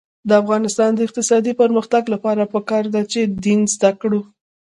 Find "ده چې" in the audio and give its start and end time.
2.93-3.19